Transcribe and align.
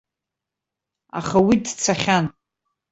Аха 1.19 1.37
уи 1.45 1.55
дцахьан. 1.63 2.25